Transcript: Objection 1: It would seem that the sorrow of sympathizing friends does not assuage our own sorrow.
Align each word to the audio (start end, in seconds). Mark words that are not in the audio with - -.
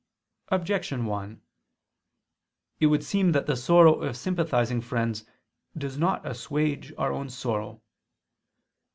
Objection 0.49 1.05
1: 1.05 1.39
It 2.79 2.87
would 2.87 3.03
seem 3.03 3.33
that 3.33 3.45
the 3.45 3.55
sorrow 3.55 4.01
of 4.01 4.17
sympathizing 4.17 4.81
friends 4.81 5.25
does 5.77 5.95
not 5.95 6.25
assuage 6.25 6.91
our 6.97 7.13
own 7.13 7.29
sorrow. 7.29 7.83